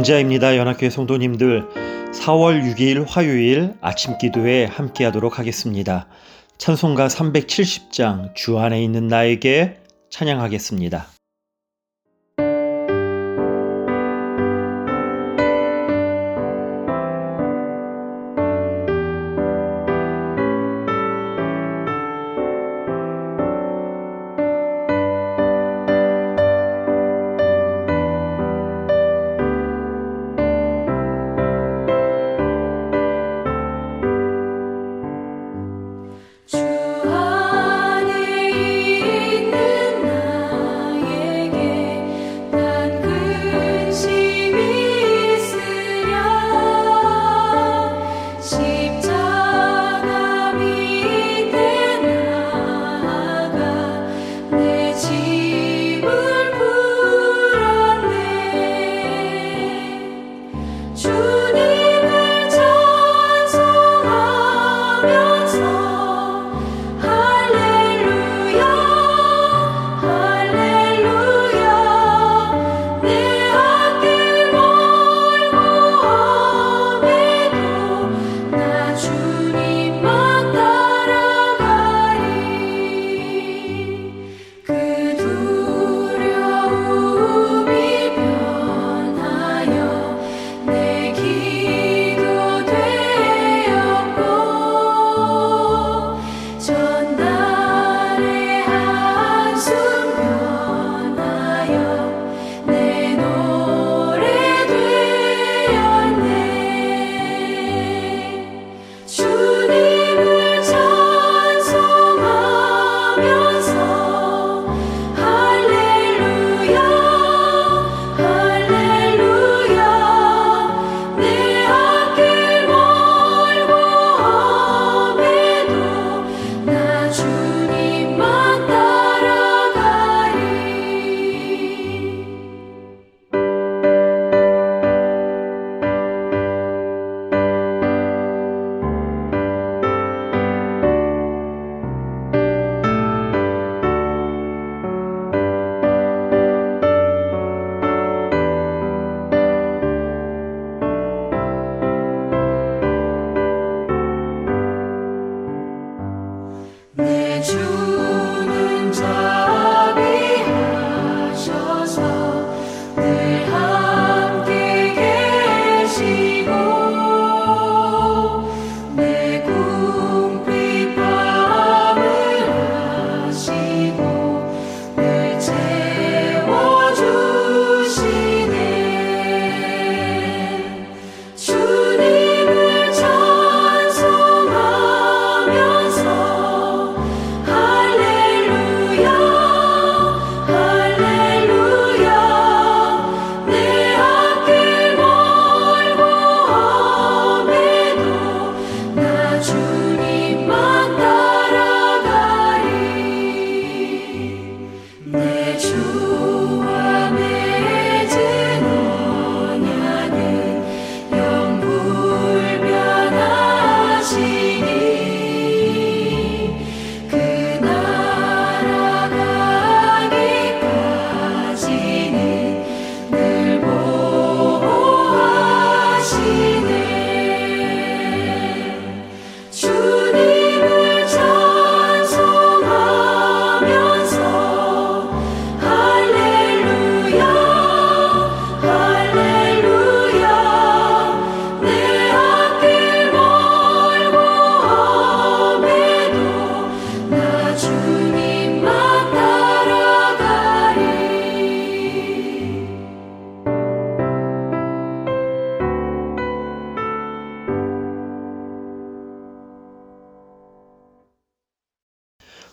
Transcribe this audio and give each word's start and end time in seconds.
공자입니다. 0.00 0.56
연합교회 0.56 0.88
성도님들 0.88 1.68
4월 2.14 2.62
6일 2.62 3.04
화요일 3.06 3.74
아침 3.82 4.16
기도에 4.16 4.64
함께 4.64 5.04
하도록 5.04 5.38
하겠습니다. 5.38 6.06
찬송가 6.56 7.08
370장 7.08 8.34
주 8.34 8.58
안에 8.58 8.82
있는 8.82 9.08
나에게 9.08 9.76
찬양하겠습니다. 10.08 11.19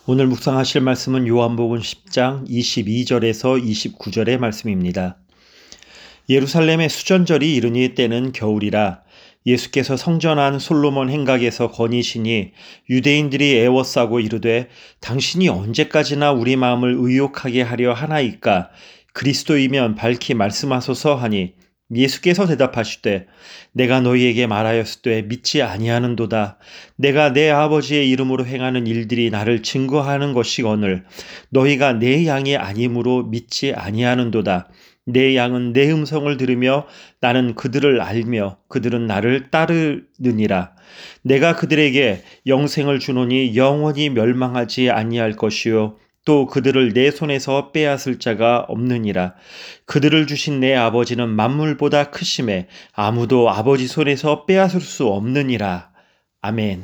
오늘 0.10 0.28
묵상하실 0.28 0.80
말씀은 0.80 1.28
요한복음 1.28 1.80
10장 1.80 2.48
22절에서 2.48 3.62
29절의 3.62 4.38
말씀입니다. 4.38 5.18
예루살렘의 6.30 6.88
수전절이 6.88 7.54
이르니 7.54 7.94
때는 7.94 8.32
겨울이라 8.32 9.02
예수께서 9.46 9.98
성전한 9.98 10.60
솔로몬 10.60 11.10
행각에서 11.10 11.72
거니시니 11.72 12.54
유대인들이 12.90 13.58
애워싸고 13.58 14.22
이르되 14.22 14.70
당신이 15.02 15.50
언제까지나 15.50 16.32
우리 16.32 16.56
마음을 16.56 16.96
의욕하게 16.98 17.64
하려 17.64 17.92
하나이까 17.92 18.70
그리스도이면 19.12 19.96
밝히 19.96 20.36
말씀하소서 20.36 21.16
하니 21.16 21.52
예수께서 21.96 22.46
대답하시되 22.46 23.28
내가 23.72 24.02
너희에게 24.02 24.46
말하였으되 24.48 25.24
믿지 25.24 25.62
아니하는도다. 25.62 26.58
내가 26.98 27.32
내 27.32 27.50
아버지의 27.50 28.10
이름으로 28.10 28.46
행하는 28.46 28.88
일들이 28.88 29.30
나를 29.30 29.64
증거하는 29.64 30.34
것이거늘 30.34 31.06
너희가 31.50 31.94
내 31.94 32.26
양이 32.28 32.58
아니므로 32.58 33.24
믿지 33.24 33.74
아니하는도다. 33.74 34.70
내 35.10 35.38
양은 35.38 35.72
내 35.72 35.90
음성을 35.90 36.36
들으며 36.36 36.86
나는 37.22 37.56
그들을 37.56 38.02
알며 38.02 38.58
그들은 38.68 39.08
나를 39.08 39.50
따르느니라. 39.50 40.74
내가 41.22 41.56
그들에게 41.56 42.24
영생을 42.46 43.00
주노니 43.00 43.56
영원히 43.56 44.10
멸망하지 44.10 44.90
아니할 44.90 45.34
것이요 45.34 45.96
또 46.28 46.46
그들을 46.46 46.92
내 46.92 47.10
손에서 47.10 47.72
빼앗을 47.72 48.20
자가 48.20 48.66
없느니라. 48.68 49.36
그들을 49.86 50.28
주신 50.28 50.60
내 50.60 50.76
아버지는 50.76 51.30
만물보다 51.30 52.12
크심에 52.12 52.68
아무도 52.92 53.50
아버지 53.50 53.88
손에서 53.88 54.44
빼앗을 54.46 54.82
수 54.82 55.08
없느니라. 55.08 55.90
아멘. 56.42 56.84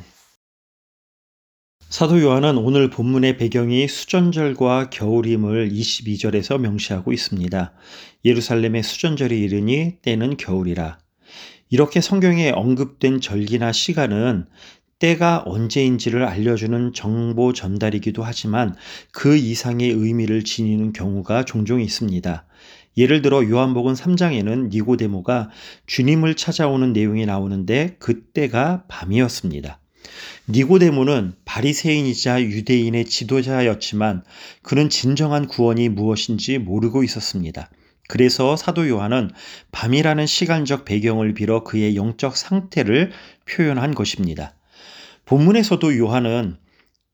사도 1.90 2.22
요한은 2.22 2.56
오늘 2.56 2.88
본문의 2.88 3.36
배경이 3.36 3.86
수전절과 3.86 4.88
겨울임을 4.88 5.68
22절에서 5.68 6.58
명시하고 6.58 7.12
있습니다. 7.12 7.74
예루살렘의 8.24 8.82
수전절이 8.82 9.38
이르니 9.38 9.98
때는 10.00 10.38
겨울이라. 10.38 10.96
이렇게 11.68 12.00
성경에 12.00 12.50
언급된 12.50 13.20
절기나 13.20 13.72
시간은 13.72 14.46
때가 15.04 15.42
언제인지를 15.44 16.24
알려주는 16.24 16.94
정보 16.94 17.52
전달이기도 17.52 18.22
하지만 18.22 18.74
그 19.12 19.36
이상의 19.36 19.90
의미를 19.90 20.44
지니는 20.44 20.94
경우가 20.94 21.44
종종 21.44 21.82
있습니다. 21.82 22.46
예를 22.96 23.20
들어 23.20 23.46
요한복음 23.46 23.92
3장에는 23.92 24.70
니고데모가 24.70 25.50
주님을 25.86 26.36
찾아오는 26.36 26.94
내용이 26.94 27.26
나오는데 27.26 27.96
그때가 27.98 28.84
밤이었습니다. 28.88 29.78
니고데모는 30.48 31.34
바리새인이자 31.44 32.40
유대인의 32.40 33.04
지도자였지만 33.04 34.24
그는 34.62 34.88
진정한 34.88 35.48
구원이 35.48 35.90
무엇인지 35.90 36.56
모르고 36.56 37.04
있었습니다. 37.04 37.68
그래서 38.08 38.56
사도 38.56 38.88
요한은 38.88 39.32
밤이라는 39.70 40.24
시간적 40.24 40.86
배경을 40.86 41.34
빌어 41.34 41.62
그의 41.62 41.94
영적 41.94 42.38
상태를 42.38 43.12
표현한 43.44 43.94
것입니다. 43.94 44.54
본문에서도 45.26 45.98
요한은 45.98 46.56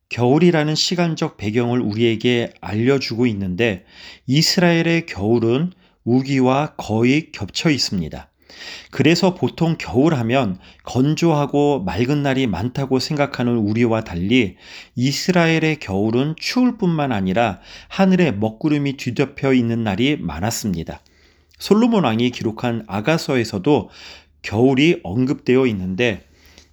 겨울이라는 0.08 0.74
시간적 0.74 1.36
배경을 1.36 1.80
우리에게 1.80 2.52
알려주고 2.60 3.26
있는데 3.26 3.84
이스라엘의 4.26 5.06
겨울은 5.06 5.72
우기와 6.04 6.74
거의 6.76 7.30
겹쳐 7.30 7.70
있습니다. 7.70 8.28
그래서 8.90 9.34
보통 9.34 9.76
겨울 9.78 10.14
하면 10.14 10.58
건조하고 10.82 11.84
맑은 11.84 12.22
날이 12.24 12.48
많다고 12.48 12.98
생각하는 12.98 13.56
우리와 13.56 14.02
달리 14.02 14.56
이스라엘의 14.96 15.78
겨울은 15.78 16.34
추울 16.36 16.76
뿐만 16.76 17.12
아니라 17.12 17.60
하늘에 17.88 18.32
먹구름이 18.32 18.96
뒤덮여 18.96 19.52
있는 19.52 19.84
날이 19.84 20.16
많았습니다. 20.16 21.00
솔로몬 21.58 22.04
왕이 22.04 22.30
기록한 22.30 22.84
아가서에서도 22.88 23.90
겨울이 24.42 25.00
언급되어 25.04 25.66
있는데 25.66 26.24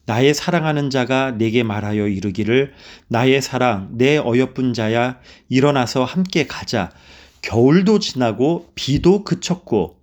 나의 0.08 0.34
사랑하는 0.34 0.90
자가 0.90 1.32
내게 1.32 1.64
말하여 1.64 2.08
이르기를 2.08 2.74
나의 3.10 3.42
사랑 3.42 3.90
내 3.92 4.18
어여쁜 4.18 4.74
자야 4.74 5.20
일어나서 5.50 6.06
함께 6.06 6.48
가자 6.48 6.92
겨울도 7.42 8.00
지나고 8.00 8.72
비도 8.74 9.26
그쳤고 9.26 9.98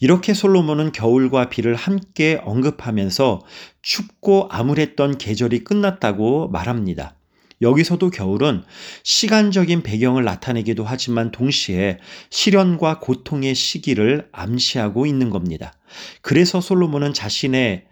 이렇게 0.00 0.32
솔로몬은 0.32 0.92
겨울과 0.92 1.50
비를 1.50 1.74
함께 1.74 2.40
언급하면서 2.42 3.42
춥고 3.82 4.48
암울했던 4.50 5.18
계절이 5.18 5.62
끝났다고 5.64 6.48
말합니다. 6.48 7.14
여기서도 7.60 8.10
겨울은 8.10 8.64
시간적인 9.02 9.82
배경을 9.82 10.24
나타내기도 10.24 10.84
하지만 10.84 11.30
동시에 11.30 11.98
시련과 12.30 13.00
고통의 13.00 13.54
시기를 13.54 14.28
암시하고 14.32 15.04
있는 15.04 15.28
겁니다. 15.28 15.74
그래서 16.22 16.62
솔로몬은 16.62 17.12
자신의 17.12 17.84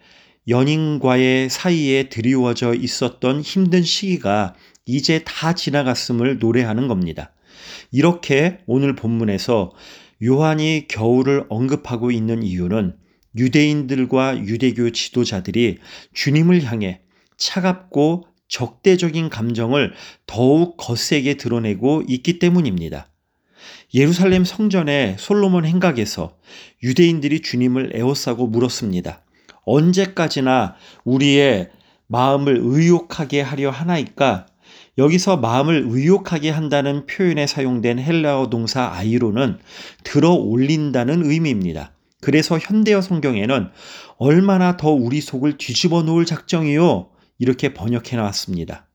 연인과의 0.48 1.50
사이에 1.50 2.08
드리워져 2.08 2.74
있었던 2.74 3.42
힘든 3.42 3.82
시기가 3.82 4.54
이제 4.86 5.22
다 5.24 5.54
지나갔음을 5.54 6.38
노래하는 6.38 6.88
겁니다. 6.88 7.32
이렇게 7.90 8.58
오늘 8.66 8.96
본문에서 8.96 9.72
요한이 10.24 10.86
겨울을 10.88 11.46
언급하고 11.48 12.10
있는 12.10 12.42
이유는 12.42 12.96
유대인들과 13.36 14.38
유대교 14.38 14.90
지도자들이 14.90 15.78
주님을 16.12 16.64
향해 16.64 17.00
차갑고 17.36 18.26
적대적인 18.48 19.30
감정을 19.30 19.94
더욱 20.26 20.76
거세게 20.76 21.34
드러내고 21.34 22.02
있기 22.08 22.38
때문입니다. 22.38 23.08
예루살렘 23.94 24.44
성전의 24.44 25.16
솔로몬 25.18 25.64
행각에서 25.64 26.36
유대인들이 26.82 27.40
주님을 27.40 27.92
에워싸고 27.94 28.46
물었습니다. 28.48 29.22
언제까지나 29.64 30.74
우리의 31.04 31.70
마음을 32.06 32.58
의욕하게 32.62 33.40
하려 33.40 33.70
하나이까 33.70 34.46
여기서 34.98 35.38
마음을 35.38 35.86
의욕하게 35.88 36.50
한다는 36.50 37.06
표현에 37.06 37.46
사용된 37.46 37.98
헬라어 37.98 38.50
동사 38.50 38.92
아이로는 38.92 39.58
들어 40.04 40.32
올린다는 40.32 41.24
의미입니다. 41.24 41.92
그래서 42.20 42.58
현대어 42.58 43.00
성경에는 43.00 43.70
얼마나 44.18 44.76
더 44.76 44.90
우리 44.90 45.20
속을 45.20 45.58
뒤집어 45.58 46.02
놓을 46.02 46.24
작정이요? 46.26 47.08
이렇게 47.38 47.74
번역해 47.74 48.16
나왔습니다. 48.16 48.86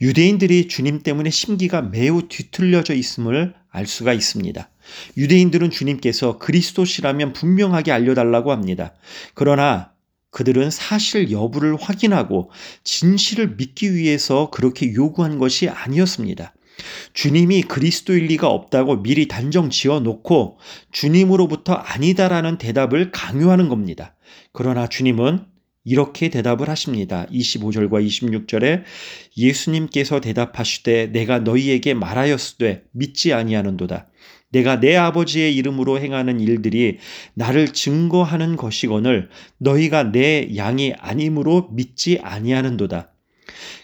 유대인들이 0.00 0.68
주님 0.68 1.02
때문에 1.02 1.30
심기가 1.30 1.82
매우 1.82 2.28
뒤틀려져 2.28 2.94
있음을 2.94 3.54
알 3.70 3.86
수가 3.86 4.12
있습니다. 4.12 4.68
유대인들은 5.16 5.70
주님께서 5.70 6.38
그리스도시라면 6.38 7.32
분명하게 7.34 7.92
알려달라고 7.92 8.52
합니다. 8.52 8.94
그러나 9.34 9.92
그들은 10.30 10.70
사실 10.70 11.30
여부를 11.30 11.76
확인하고 11.76 12.50
진실을 12.84 13.56
믿기 13.56 13.94
위해서 13.94 14.50
그렇게 14.50 14.92
요구한 14.94 15.38
것이 15.38 15.68
아니었습니다. 15.68 16.54
주님이 17.14 17.62
그리스도일 17.62 18.26
리가 18.26 18.48
없다고 18.48 19.02
미리 19.02 19.28
단정 19.28 19.70
지어 19.70 20.00
놓고 20.00 20.58
주님으로부터 20.92 21.72
아니다라는 21.72 22.58
대답을 22.58 23.10
강요하는 23.12 23.68
겁니다. 23.68 24.14
그러나 24.52 24.86
주님은 24.86 25.46
이렇게 25.84 26.28
대답을 26.28 26.68
하십니다. 26.68 27.26
25절과 27.30 28.04
26절에 28.04 28.82
예수님께서 29.36 30.20
대답하시되 30.20 31.12
내가 31.12 31.38
너희에게 31.38 31.94
말하였으되 31.94 32.82
믿지 32.90 33.32
아니하는도다. 33.32 34.08
내가 34.50 34.80
내 34.80 34.96
아버지의 34.96 35.54
이름으로 35.56 36.00
행하는 36.00 36.40
일들이 36.40 36.98
나를 37.34 37.72
증거하는 37.72 38.56
것이거늘 38.56 39.28
너희가 39.58 40.12
내 40.12 40.48
양이 40.56 40.94
아님으로 40.98 41.70
믿지 41.72 42.18
아니하는도다. 42.22 43.12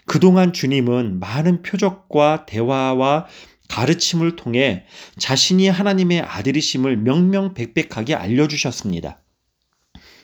그동안 0.05 0.53
주님은 0.53 1.19
많은 1.19 1.61
표적과 1.61 2.45
대화와 2.45 3.27
가르침을 3.69 4.35
통해 4.35 4.85
자신이 5.17 5.67
하나님의 5.67 6.21
아들이심을 6.21 6.97
명명백백하게 6.97 8.15
알려주셨습니다. 8.15 9.19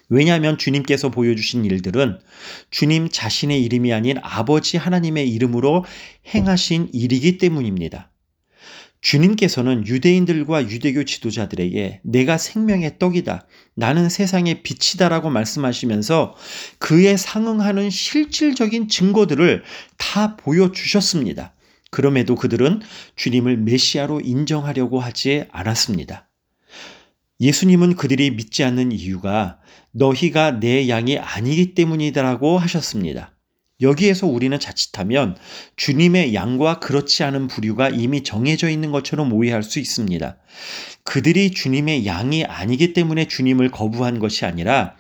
왜냐하면 0.10 0.58
주님께서 0.58 1.10
보여주신 1.10 1.66
일들은 1.66 2.20
주님 2.72 3.10
자신의 3.10 3.64
이름이 3.64 3.94
아닌 3.94 4.18
아버지 4.22 4.78
하나님의 4.78 5.30
이름으로 5.32 5.86
행하신 6.34 6.90
일이기 6.94 7.38
때문입니다. 7.38 8.09
주님께서는 9.02 9.88
유대인들과 9.88 10.70
유대교 10.70 11.06
지도자들에게 11.06 12.02
내가 12.04 12.38
생명의 12.38 13.00
떡이다. 13.00 13.48
나는 13.76 14.10
세상의 14.10 14.62
빛이다라고 14.62 15.30
말씀하시면서 15.30 16.36
그에 16.80 17.16
상응하는 17.16 17.90
실질적인 17.90 18.90
증거들을 18.90 19.64
다 19.98 20.36
보여주셨습니다. 20.36 21.54
그럼에도 21.92 22.36
그들은 22.36 22.82
주님을 23.16 23.58
메시아로 23.58 24.22
인정하려고 24.22 25.00
하지 25.00 25.46
않았습니다. 25.52 26.30
예수님은 27.40 27.96
그들이 27.96 28.32
믿지 28.32 28.66
않는 28.66 28.92
이유가 28.92 29.60
너희가 29.92 30.60
내 30.60 30.90
양이 30.90 31.18
아니기 31.18 31.74
때문이다라고 31.74 32.60
하셨습니다. 32.60 33.34
여기에서 33.82 34.28
우리는 34.28 34.60
자칫하면 34.60 35.38
주님의 35.76 36.34
양과 36.34 36.80
그렇지 36.80 37.24
않은 37.24 37.48
부류가 37.48 37.90
이미 37.90 38.24
정해져 38.24 38.70
있는 38.70 38.92
것처럼 38.92 39.32
오해할 39.32 39.64
수 39.64 39.80
있습니다. 39.80 40.38
그들이 41.04 41.52
주님의 41.52 42.06
양이 42.06 42.44
아니기 42.44 42.94
때문에 42.94 43.28
주님을 43.28 43.70
거부한 43.70 44.20
것이 44.20 44.46
아니라 44.46 44.96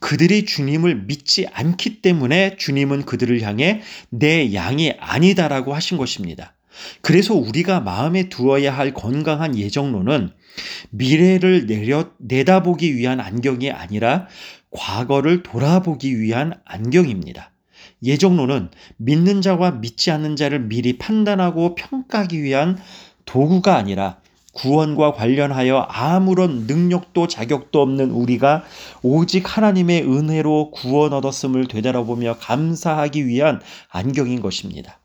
그들이 0.00 0.44
주님을 0.44 1.06
믿지 1.06 1.46
않기 1.52 2.02
때문에 2.02 2.56
주님은 2.56 3.06
그들을 3.06 3.40
향해 3.42 3.80
내 4.10 4.54
양이 4.54 4.92
아니다라고 4.98 5.74
하신 5.74 5.96
것입니다. 5.96 6.54
그래서 7.00 7.34
우리가 7.34 7.80
마음에 7.80 8.28
두어야 8.28 8.76
할 8.76 8.94
건강한 8.94 9.56
예정론은 9.56 10.30
미래를 10.90 11.66
내려, 11.66 12.10
내다보기 12.18 12.96
위한 12.96 13.20
안경이 13.20 13.70
아니라 13.70 14.28
과거를 14.70 15.42
돌아보기 15.42 16.20
위한 16.20 16.54
안경입니다. 16.64 17.52
예정론은 18.02 18.70
믿는 18.96 19.42
자와 19.42 19.72
믿지 19.72 20.10
않는 20.10 20.36
자를 20.36 20.60
미리 20.60 20.98
판단하고 20.98 21.74
평가하기 21.74 22.42
위한 22.42 22.78
도구가 23.24 23.76
아니라 23.76 24.18
구원과 24.54 25.12
관련하여 25.12 25.86
아무런 25.88 26.66
능력도 26.66 27.28
자격도 27.28 27.80
없는 27.80 28.10
우리가 28.10 28.64
오직 29.02 29.56
하나님의 29.56 30.02
은혜로 30.02 30.72
구원 30.72 31.12
얻었음을 31.12 31.68
되돌아보며 31.68 32.38
감사하기 32.38 33.26
위한 33.26 33.60
안경인 33.90 34.40
것입니다. 34.40 35.00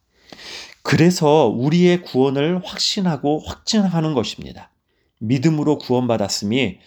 그래서 0.81 1.47
우리의 1.47 2.01
구원을 2.01 2.61
확신하고 2.63 3.41
확증하는 3.45 4.13
것입니다. 4.13 4.71
믿음으로 5.19 5.77
구원받았음이 5.77 6.77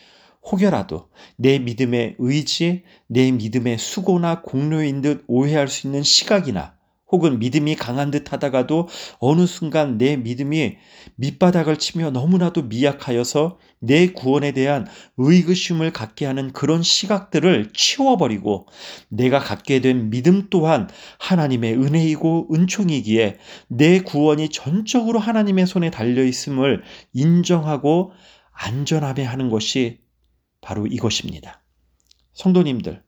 혹여라도 0.50 1.08
내 1.36 1.58
믿음의 1.58 2.16
의지, 2.18 2.84
내 3.06 3.30
믿음의 3.32 3.78
수고나 3.78 4.42
공로인 4.42 5.00
듯 5.00 5.24
오해할 5.26 5.68
수 5.68 5.86
있는 5.86 6.02
시각이나 6.02 6.76
혹은 7.08 7.38
믿음이 7.38 7.76
강한 7.76 8.10
듯 8.10 8.32
하다가도 8.32 8.88
어느 9.20 9.46
순간 9.46 9.96
내 9.96 10.16
믿음이 10.16 10.76
밑바닥을 11.14 11.78
치며 11.78 12.10
너무나도 12.10 12.62
미약하여서 12.62 13.58
내 13.78 14.08
구원에 14.08 14.50
대한 14.50 14.88
의구심을 15.16 15.92
갖게 15.92 16.26
하는 16.26 16.52
그런 16.52 16.82
시각들을 16.82 17.70
치워버리고 17.72 18.66
내가 19.08 19.38
갖게 19.38 19.80
된 19.80 20.10
믿음 20.10 20.48
또한 20.50 20.88
하나님의 21.20 21.74
은혜이고 21.74 22.48
은총이기에 22.52 23.38
내 23.68 24.00
구원이 24.00 24.48
전적으로 24.48 25.20
하나님의 25.20 25.66
손에 25.66 25.90
달려 25.90 26.24
있음을 26.24 26.82
인정하고 27.12 28.12
안전함에 28.52 29.22
하는 29.22 29.48
것이 29.48 30.05
바로 30.66 30.84
이것입니다. 30.88 31.62
성도님들, 32.32 33.00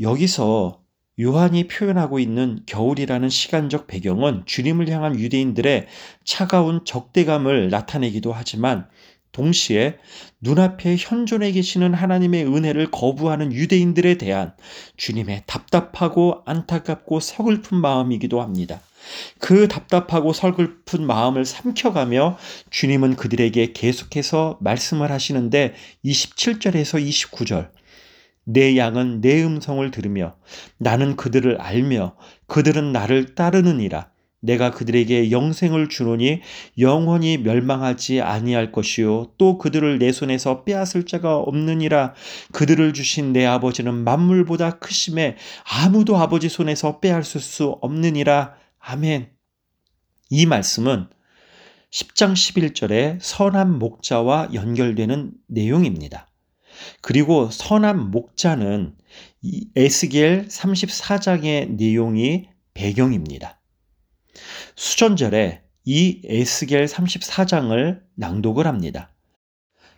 여기서 0.00 0.84
요한이 1.20 1.66
표현하고 1.66 2.20
있는 2.20 2.60
겨울이라는 2.66 3.28
시간적 3.28 3.88
배경은 3.88 4.44
주님을 4.46 4.88
향한 4.90 5.18
유대인들의 5.18 5.88
차가운 6.24 6.84
적대감을 6.84 7.70
나타내기도 7.70 8.32
하지만 8.32 8.88
동시에 9.32 9.98
눈앞에 10.40 10.94
현존해 10.96 11.50
계시는 11.50 11.92
하나님의 11.92 12.46
은혜를 12.46 12.92
거부하는 12.92 13.52
유대인들에 13.52 14.16
대한 14.16 14.54
주님의 14.96 15.42
답답하고 15.46 16.42
안타깝고 16.46 17.18
서글픈 17.18 17.78
마음이기도 17.78 18.40
합니다. 18.40 18.80
그 19.38 19.68
답답하고 19.68 20.32
서글픈 20.32 21.06
마음을 21.06 21.44
삼켜가며 21.44 22.38
주님은 22.70 23.16
그들에게 23.16 23.72
계속해서 23.72 24.58
말씀을 24.60 25.10
하시는데 25.10 25.74
27절에서 26.04 27.04
29절. 27.04 27.70
내 28.44 28.76
양은 28.76 29.20
내 29.20 29.42
음성을 29.42 29.90
들으며 29.90 30.36
나는 30.78 31.16
그들을 31.16 31.60
알며 31.60 32.16
그들은 32.46 32.92
나를 32.92 33.34
따르느니라. 33.34 34.10
내가 34.40 34.70
그들에게 34.70 35.32
영생을 35.32 35.88
주노니 35.88 36.40
영원히 36.78 37.38
멸망하지 37.38 38.20
아니할 38.20 38.70
것이요. 38.70 39.32
또 39.38 39.58
그들을 39.58 39.98
내 39.98 40.12
손에서 40.12 40.62
빼앗을 40.64 41.04
자가 41.04 41.36
없느니라. 41.38 42.14
그들을 42.52 42.92
주신 42.92 43.32
내 43.32 43.44
아버지는 43.44 43.92
만물보다 44.04 44.78
크심에 44.78 45.36
아무도 45.64 46.16
아버지 46.16 46.48
손에서 46.48 47.00
빼앗을 47.00 47.40
수 47.40 47.78
없느니라 47.80 48.54
아멘. 48.88 49.32
이 50.30 50.46
말씀은 50.46 51.08
10장 51.90 52.34
11절에 52.34 53.18
선한 53.20 53.80
목자와 53.80 54.50
연결되는 54.54 55.32
내용입니다. 55.48 56.30
그리고 57.00 57.50
선한 57.50 58.12
목자는 58.12 58.96
에스겔 59.74 60.46
34장의 60.46 61.70
내용이 61.72 62.48
배경입니다. 62.74 63.60
수전절에 64.76 65.64
이 65.84 66.22
에스겔 66.24 66.84
34장을 66.84 68.02
낭독을 68.14 68.68
합니다. 68.68 69.15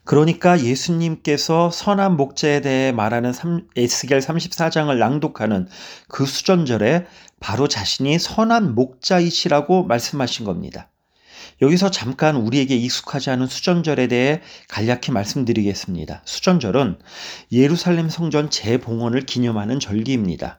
그러니까 0.08 0.58
예수님께서 0.62 1.70
선한 1.70 2.16
목자에 2.16 2.62
대해 2.62 2.92
말하는 2.92 3.34
에스겔 3.76 4.20
34장을 4.20 4.96
낭독하는 4.96 5.68
그 6.08 6.24
수전절에 6.24 7.04
바로 7.40 7.68
자신이 7.68 8.18
선한 8.18 8.74
목자이시라고 8.74 9.84
말씀하신 9.84 10.46
겁니다. 10.46 10.88
여기서 11.60 11.90
잠깐 11.90 12.36
우리에게 12.36 12.74
익숙하지 12.74 13.28
않은 13.28 13.48
수전절에 13.48 14.06
대해 14.06 14.40
간략히 14.68 15.12
말씀드리겠습니다. 15.12 16.22
수전절은 16.24 17.00
예루살렘 17.52 18.08
성전 18.08 18.48
재봉헌을 18.48 19.26
기념하는 19.26 19.78
절기입니다. 19.78 20.58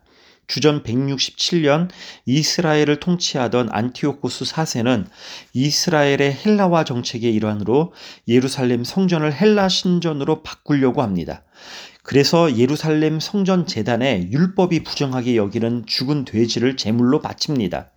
주전 0.49 0.81
167년 0.81 1.89
이스라엘을 2.25 2.99
통치하던 2.99 3.69
안티오코스 3.71 4.45
4세는 4.45 5.05
이스라엘의 5.53 6.39
헬라화 6.43 6.83
정책의 6.83 7.33
일환으로 7.35 7.93
예루살렘 8.27 8.83
성전을 8.83 9.31
헬라 9.31 9.69
신전으로 9.69 10.41
바꾸려고 10.41 11.03
합니다. 11.03 11.43
그래서 12.01 12.57
예루살렘 12.57 13.19
성전 13.19 13.67
재단에 13.67 14.29
율법이 14.31 14.81
부정하게 14.81 15.35
여기는 15.35 15.85
죽은 15.85 16.25
돼지를 16.25 16.75
제물로 16.77 17.21
바칩니다. 17.21 17.91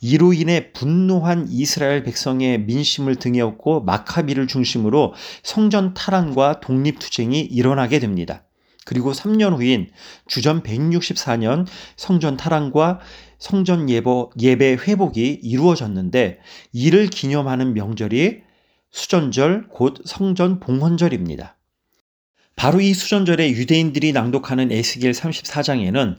이로 0.00 0.32
인해 0.32 0.72
분노한 0.72 1.46
이스라엘 1.48 2.02
백성의 2.02 2.62
민심을 2.62 3.14
등에 3.16 3.40
업고 3.40 3.82
마카비를 3.82 4.48
중심으로 4.48 5.14
성전 5.44 5.94
탈환과 5.94 6.58
독립투쟁이 6.58 7.40
일어나게 7.42 8.00
됩니다. 8.00 8.42
그리고 8.84 9.12
3년 9.12 9.56
후인 9.56 9.90
주전 10.26 10.62
164년 10.62 11.66
성전 11.96 12.36
탈환과 12.36 13.00
성전 13.38 13.88
예보, 13.90 14.30
예배 14.40 14.78
회복이 14.86 15.40
이루어졌는데 15.42 16.38
이를 16.72 17.08
기념하는 17.08 17.74
명절이 17.74 18.42
수전절 18.90 19.68
곧 19.70 19.98
성전 20.04 20.60
봉헌절입니다. 20.60 21.56
바로 22.56 22.80
이 22.80 22.94
수전절에 22.94 23.50
유대인들이 23.50 24.12
낭독하는 24.12 24.70
에스겔 24.70 25.12
34장에는 25.12 26.16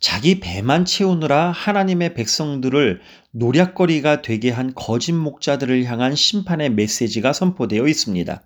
자기 0.00 0.40
배만 0.40 0.84
채우느라 0.84 1.52
하나님의 1.52 2.14
백성들을 2.14 3.00
노략거리가 3.30 4.22
되게 4.22 4.50
한 4.50 4.74
거짓 4.74 5.12
목자들을 5.12 5.84
향한 5.84 6.14
심판의 6.14 6.70
메시지가 6.70 7.32
선포되어 7.32 7.86
있습니다. 7.86 8.42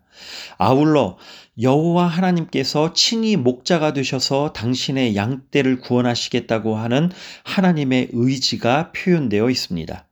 아울러 0.59 1.16
여호와 1.61 2.06
하나님께서 2.06 2.92
친히 2.92 3.37
목자가 3.37 3.92
되셔서 3.92 4.52
당신의 4.52 5.16
양떼를 5.16 5.80
구원하시겠다고 5.80 6.76
하는 6.76 7.11
하나님의 7.44 8.09
의지가 8.12 8.92
표현되어 8.92 9.50
있습니다. 9.50 10.06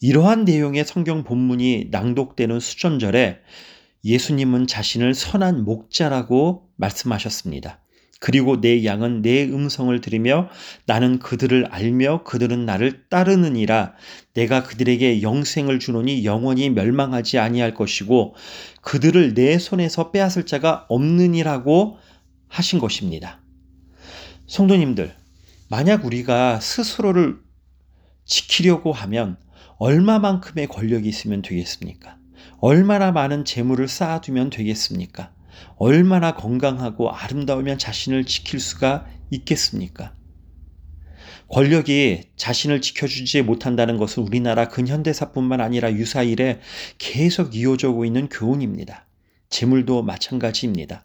이러한 0.00 0.44
내용의 0.44 0.84
성경 0.84 1.24
본문이 1.24 1.88
낭독되는 1.90 2.60
수전절에 2.60 3.40
예수님은 4.04 4.66
자신을 4.66 5.14
선한 5.14 5.64
목자라고 5.64 6.68
말씀하셨습니다. 6.76 7.80
그리고 8.18 8.60
내 8.60 8.84
양은 8.84 9.20
내 9.22 9.44
음성을 9.44 10.00
들으며 10.00 10.48
나는 10.86 11.18
그들을 11.18 11.66
알며 11.66 12.24
그들은 12.24 12.64
나를 12.64 13.08
따르느니라 13.08 13.94
내가 14.32 14.62
그들에게 14.62 15.20
영생을 15.22 15.78
주노니 15.78 16.24
영원히 16.24 16.70
멸망하지 16.70 17.38
아니할 17.38 17.74
것이고 17.74 18.34
그들을 18.80 19.34
내 19.34 19.58
손에서 19.58 20.12
빼앗을 20.12 20.46
자가 20.46 20.86
없느니라고 20.88 21.98
하신 22.48 22.78
것입니다. 22.78 23.42
성도님들, 24.46 25.14
만약 25.68 26.04
우리가 26.04 26.60
스스로를 26.60 27.38
지키려고 28.24 28.92
하면 28.92 29.36
얼마만큼의 29.78 30.68
권력이 30.68 31.08
있으면 31.08 31.42
되겠습니까? 31.42 32.16
얼마나 32.58 33.12
많은 33.12 33.44
재물을 33.44 33.88
쌓아두면 33.88 34.50
되겠습니까? 34.50 35.32
얼마나 35.76 36.34
건강하고 36.34 37.10
아름다우면 37.10 37.78
자신을 37.78 38.24
지킬 38.24 38.60
수가 38.60 39.06
있겠습니까? 39.30 40.14
권력이 41.48 42.22
자신을 42.36 42.80
지켜주지 42.80 43.42
못한다는 43.42 43.98
것은 43.98 44.22
우리나라 44.22 44.68
근현대사뿐만 44.68 45.60
아니라 45.60 45.92
유사일에 45.92 46.60
계속 46.98 47.54
이어져고 47.54 48.04
있는 48.04 48.28
교훈입니다. 48.28 49.06
재물도 49.48 50.02
마찬가지입니다. 50.02 51.04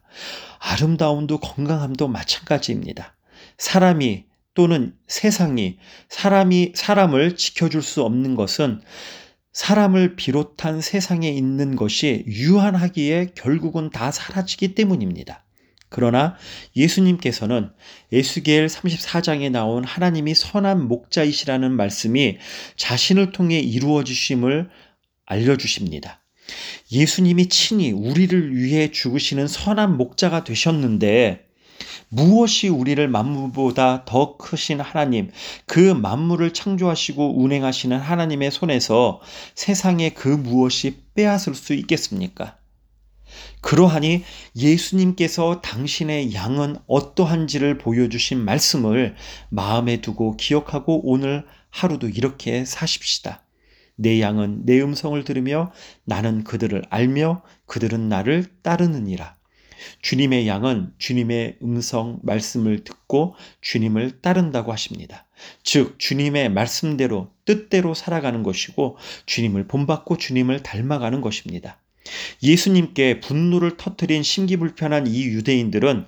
아름다움도 0.58 1.38
건강함도 1.38 2.08
마찬가지입니다. 2.08 3.14
사람이 3.56 4.24
또는 4.54 4.94
세상이 5.06 5.78
사람이 6.08 6.72
사람을 6.74 7.36
지켜줄 7.36 7.82
수 7.82 8.02
없는 8.02 8.34
것은 8.34 8.82
사람을 9.52 10.16
비롯한 10.16 10.80
세상에 10.80 11.28
있는 11.28 11.76
것이 11.76 12.24
유한하기에 12.26 13.32
결국은 13.34 13.90
다 13.90 14.10
사라지기 14.10 14.74
때문입니다. 14.74 15.44
그러나 15.92 16.36
예수님께서는 16.74 17.70
에스겔 18.12 18.66
34장에 18.66 19.50
나온 19.50 19.84
하나님이 19.84 20.34
선한 20.34 20.88
목자이시라는 20.88 21.70
말씀이 21.72 22.38
자신을 22.76 23.32
통해 23.32 23.60
이루어지심을 23.60 24.70
알려주십니다. 25.26 26.22
예수님이 26.90 27.48
친히 27.48 27.92
우리를 27.92 28.56
위해 28.56 28.90
죽으시는 28.90 29.48
선한 29.48 29.96
목자가 29.98 30.44
되셨는데 30.44 31.46
무엇이 32.14 32.68
우리를 32.68 33.08
만물보다 33.08 34.04
더 34.04 34.36
크신 34.36 34.82
하나님, 34.82 35.30
그 35.64 35.78
만물을 35.78 36.52
창조하시고 36.52 37.42
운행하시는 37.42 37.98
하나님의 37.98 38.50
손에서 38.50 39.22
세상의 39.54 40.12
그 40.12 40.28
무엇이 40.28 41.04
빼앗을 41.14 41.54
수 41.54 41.72
있겠습니까? 41.72 42.58
그러하니 43.62 44.24
예수님께서 44.54 45.62
당신의 45.62 46.34
양은 46.34 46.76
어떠한지를 46.86 47.78
보여주신 47.78 48.44
말씀을 48.44 49.16
마음에 49.48 50.02
두고 50.02 50.36
기억하고 50.36 51.08
오늘 51.10 51.46
하루도 51.70 52.10
이렇게 52.10 52.66
사십시다. 52.66 53.42
내 53.96 54.20
양은 54.20 54.66
내 54.66 54.82
음성을 54.82 55.24
들으며 55.24 55.72
나는 56.04 56.44
그들을 56.44 56.82
알며 56.90 57.40
그들은 57.64 58.10
나를 58.10 58.44
따르느니라. 58.60 59.36
주님의 60.00 60.46
양은 60.46 60.92
주님의 60.98 61.58
음성 61.62 62.18
말씀을 62.22 62.84
듣고 62.84 63.34
주님을 63.60 64.20
따른다고 64.20 64.72
하십니다. 64.72 65.26
즉 65.62 65.98
주님의 65.98 66.50
말씀대로 66.50 67.30
뜻대로 67.44 67.94
살아가는 67.94 68.42
것이고 68.42 68.96
주님을 69.26 69.66
본받고 69.66 70.16
주님을 70.16 70.62
닮아가는 70.62 71.20
것입니다. 71.20 71.78
예수님께 72.42 73.20
분노를 73.20 73.76
터뜨린 73.76 74.22
심기불편한 74.22 75.06
이 75.06 75.24
유대인들은 75.24 76.06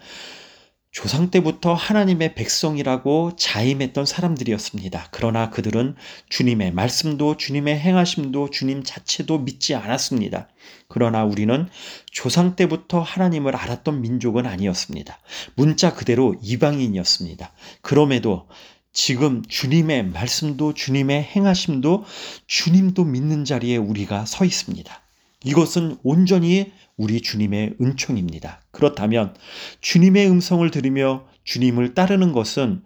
조상 0.94 1.28
때부터 1.28 1.74
하나님의 1.74 2.36
백성이라고 2.36 3.32
자임했던 3.34 4.06
사람들이었습니다. 4.06 5.08
그러나 5.10 5.50
그들은 5.50 5.96
주님의 6.28 6.70
말씀도 6.70 7.36
주님의 7.36 7.80
행하심도 7.80 8.50
주님 8.50 8.84
자체도 8.84 9.40
믿지 9.40 9.74
않았습니다. 9.74 10.48
그러나 10.86 11.24
우리는 11.24 11.68
조상 12.12 12.54
때부터 12.54 13.00
하나님을 13.00 13.56
알았던 13.56 14.02
민족은 14.02 14.46
아니었습니다. 14.46 15.18
문자 15.56 15.92
그대로 15.94 16.36
이방인이었습니다. 16.40 17.52
그럼에도 17.82 18.46
지금 18.92 19.42
주님의 19.48 20.06
말씀도 20.10 20.74
주님의 20.74 21.24
행하심도 21.24 22.04
주님도 22.46 23.04
믿는 23.04 23.44
자리에 23.44 23.78
우리가 23.78 24.26
서 24.26 24.44
있습니다. 24.44 25.02
이것은 25.44 25.98
온전히 26.04 26.72
우리 26.96 27.20
주님의 27.20 27.74
은총입니다. 27.80 28.63
그렇다면 28.74 29.34
주님의 29.80 30.28
음성을 30.28 30.70
들으며 30.70 31.24
주님을 31.44 31.94
따르는 31.94 32.32
것은 32.32 32.82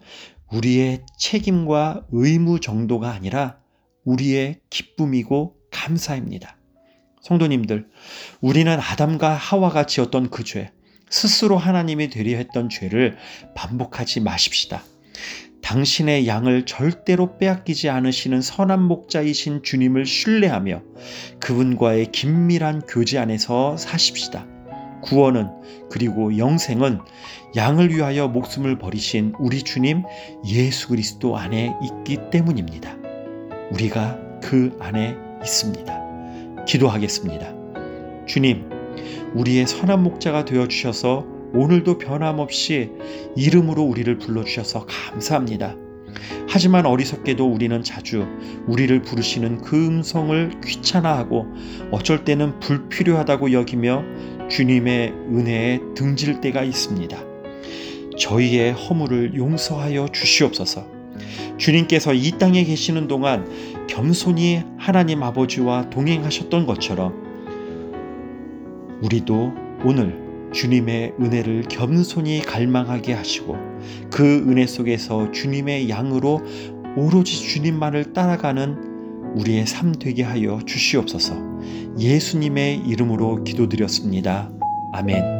우리의 0.51 1.01
책임과 1.17 2.05
의무 2.11 2.59
정도가 2.61 3.11
아니라 3.11 3.57
우리의 4.05 4.61
기쁨이고 4.69 5.55
감사입니다. 5.71 6.57
성도님들, 7.21 7.87
우리는 8.39 8.79
아담과 8.79 9.33
하와가 9.33 9.85
지었던 9.85 10.29
그 10.29 10.43
죄, 10.43 10.71
스스로 11.09 11.57
하나님이 11.57 12.09
되려 12.09 12.37
했던 12.37 12.69
죄를 12.69 13.17
반복하지 13.55 14.21
마십시다. 14.21 14.83
당신의 15.61 16.27
양을 16.27 16.65
절대로 16.65 17.37
빼앗기지 17.37 17.89
않으시는 17.89 18.41
선한 18.41 18.81
목자이신 18.81 19.61
주님을 19.63 20.05
신뢰하며 20.05 20.81
그분과의 21.39 22.11
긴밀한 22.11 22.83
교제 22.87 23.17
안에서 23.19 23.75
사십시다. 23.75 24.58
구원은 25.01 25.49
그리고 25.89 26.37
영생은 26.37 26.99
양을 27.55 27.89
위하여 27.89 28.27
목숨을 28.27 28.77
버리신 28.77 29.33
우리 29.39 29.63
주님 29.63 30.03
예수 30.45 30.89
그리스도 30.89 31.37
안에 31.37 31.73
있기 31.81 32.29
때문입니다. 32.31 32.95
우리가 33.71 34.19
그 34.41 34.77
안에 34.79 35.15
있습니다. 35.41 36.65
기도하겠습니다. 36.65 37.53
주님, 38.25 38.69
우리의 39.33 39.65
선한 39.65 40.03
목자가 40.03 40.45
되어 40.45 40.67
주셔서 40.67 41.25
오늘도 41.53 41.97
변함없이 41.97 42.91
이름으로 43.35 43.83
우리를 43.83 44.17
불러 44.19 44.43
주셔서 44.43 44.85
감사합니다. 44.85 45.75
하지만 46.47 46.85
어리석게도 46.85 47.45
우리는 47.45 47.83
자주 47.83 48.27
우리를 48.67 49.01
부르시는 49.01 49.61
그 49.61 49.87
음성을 49.87 50.61
귀찮아하고 50.65 51.47
어쩔 51.91 52.23
때는 52.23 52.59
불필요하다고 52.59 53.51
여기며 53.53 54.03
주님의 54.49 55.11
은혜에 55.11 55.79
등질 55.95 56.41
때가 56.41 56.63
있습니다. 56.63 57.17
저희의 58.17 58.73
허물을 58.73 59.35
용서하여 59.35 60.07
주시옵소서. 60.11 60.85
주님께서 61.57 62.13
이 62.13 62.31
땅에 62.31 62.63
계시는 62.63 63.07
동안 63.07 63.47
겸손히 63.87 64.63
하나님 64.77 65.23
아버지와 65.23 65.89
동행하셨던 65.89 66.65
것처럼 66.65 67.13
우리도 69.01 69.53
오늘 69.83 70.28
주님의 70.51 71.13
은혜를 71.19 71.63
겸손히 71.69 72.41
갈망하게 72.41 73.13
하시고 73.13 73.55
그 74.11 74.45
은혜 74.47 74.65
속에서 74.65 75.31
주님의 75.31 75.89
양으로 75.89 76.41
오로지 76.95 77.39
주님만을 77.39 78.13
따라가는 78.13 79.35
우리의 79.35 79.67
삶 79.67 79.93
되게 79.93 80.23
하여 80.23 80.59
주시옵소서 80.65 81.35
예수님의 81.99 82.83
이름으로 82.87 83.43
기도드렸습니다. 83.43 84.49
아멘. 84.93 85.38